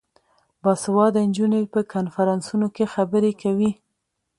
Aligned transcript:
باسواده 0.63 1.19
نجونې 1.29 1.61
په 1.73 1.79
کنفرانسونو 1.93 2.67
کې 2.75 2.91
خبرې 2.93 3.31
کوي. 3.41 3.71